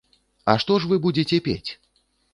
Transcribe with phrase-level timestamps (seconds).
[0.53, 1.71] А што ж вы будзеце пець?